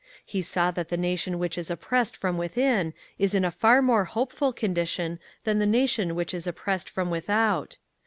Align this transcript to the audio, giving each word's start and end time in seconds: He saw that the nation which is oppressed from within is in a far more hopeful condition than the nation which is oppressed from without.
He 0.25 0.41
saw 0.41 0.71
that 0.71 0.89
the 0.89 0.97
nation 0.97 1.37
which 1.37 1.59
is 1.59 1.69
oppressed 1.69 2.17
from 2.17 2.35
within 2.39 2.95
is 3.19 3.35
in 3.35 3.45
a 3.45 3.51
far 3.51 3.83
more 3.83 4.05
hopeful 4.05 4.51
condition 4.51 5.19
than 5.43 5.59
the 5.59 5.67
nation 5.67 6.15
which 6.15 6.33
is 6.33 6.47
oppressed 6.47 6.89
from 6.89 7.11
without. 7.11 7.77